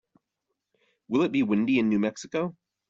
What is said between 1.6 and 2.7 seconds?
in New Mexico?